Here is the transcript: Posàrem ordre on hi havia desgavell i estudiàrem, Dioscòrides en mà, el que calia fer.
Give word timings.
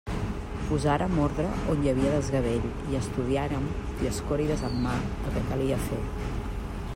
Posàrem 0.69 1.17
ordre 1.25 1.49
on 1.73 1.83
hi 1.83 1.91
havia 1.91 2.13
desgavell 2.15 2.65
i 2.95 2.99
estudiàrem, 3.01 3.69
Dioscòrides 4.01 4.65
en 4.71 4.81
mà, 4.87 4.95
el 5.13 5.37
que 5.37 5.45
calia 5.51 5.79
fer. 5.91 6.01